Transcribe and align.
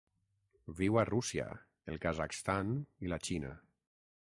Viu 0.79 0.97
a 1.01 1.03
Rússia, 1.09 1.45
el 1.93 2.01
Kazakhstan 2.07 2.73
i 3.07 3.13
la 3.15 3.23
Xina. 3.29 3.55